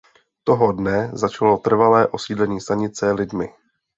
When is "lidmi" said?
3.11-3.49